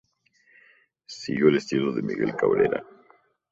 [1.05, 2.83] Siguió el estilo de Miguel Cabrera.